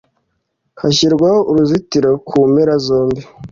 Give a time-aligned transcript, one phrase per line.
[0.81, 3.21] hashyirwaho uruzitiro kumpera zombi